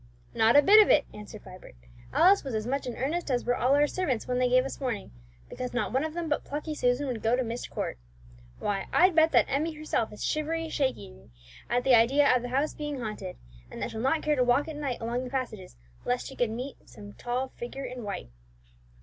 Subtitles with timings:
[0.33, 1.75] "Not a bit of it," answered Vibert;
[2.11, 4.79] "Alice was as much in earnest as were all our servants when they gave us
[4.79, 5.11] warning,
[5.47, 7.99] because not one of them but plucky Susan would go to Myst Court.
[8.57, 11.29] Why, I'd bet that Emmie herself is shivery shakery
[11.69, 13.37] at the idea of the house being haunted,
[13.69, 16.49] and that she'll not care to walk at night along the passages lest she should
[16.49, 18.31] meet some tall figure in white."